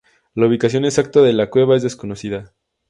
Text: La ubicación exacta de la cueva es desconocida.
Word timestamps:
La 0.33 0.47
ubicación 0.47 0.83
exacta 0.83 1.21
de 1.21 1.31
la 1.31 1.51
cueva 1.51 1.75
es 1.77 1.83
desconocida. 1.83 2.55